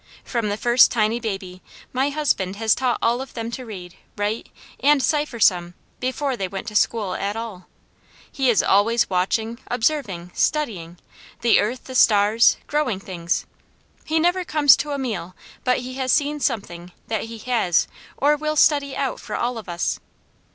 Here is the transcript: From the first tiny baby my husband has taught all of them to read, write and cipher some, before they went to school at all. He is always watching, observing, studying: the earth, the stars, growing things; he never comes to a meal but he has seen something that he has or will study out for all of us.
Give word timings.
From 0.23 0.49
the 0.49 0.57
first 0.57 0.89
tiny 0.89 1.19
baby 1.19 1.61
my 1.93 2.09
husband 2.09 2.55
has 2.55 2.73
taught 2.73 2.97
all 3.03 3.21
of 3.21 3.35
them 3.35 3.51
to 3.51 3.67
read, 3.67 3.97
write 4.17 4.49
and 4.79 5.03
cipher 5.03 5.39
some, 5.39 5.75
before 5.99 6.35
they 6.35 6.47
went 6.47 6.65
to 6.69 6.75
school 6.75 7.13
at 7.13 7.35
all. 7.35 7.67
He 8.31 8.49
is 8.49 8.63
always 8.63 9.11
watching, 9.11 9.59
observing, 9.67 10.31
studying: 10.33 10.97
the 11.41 11.59
earth, 11.59 11.83
the 11.83 11.93
stars, 11.93 12.57
growing 12.65 12.99
things; 12.99 13.45
he 14.03 14.17
never 14.19 14.43
comes 14.43 14.75
to 14.77 14.89
a 14.89 14.97
meal 14.97 15.35
but 15.63 15.81
he 15.81 15.93
has 15.97 16.11
seen 16.11 16.39
something 16.39 16.93
that 17.05 17.25
he 17.25 17.37
has 17.37 17.87
or 18.17 18.35
will 18.35 18.55
study 18.55 18.95
out 18.95 19.19
for 19.19 19.35
all 19.35 19.55
of 19.59 19.69
us. 19.69 19.99